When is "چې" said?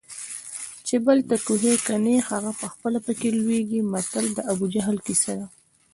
0.87-0.95